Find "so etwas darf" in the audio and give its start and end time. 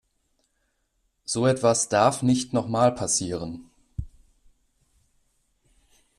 1.25-2.23